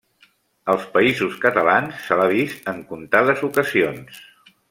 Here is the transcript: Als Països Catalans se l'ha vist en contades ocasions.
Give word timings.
Als 0.73 0.87
Països 0.95 1.35
Catalans 1.43 2.01
se 2.07 2.17
l'ha 2.21 2.27
vist 2.33 2.73
en 2.75 2.81
contades 2.93 3.47
ocasions. 3.53 4.19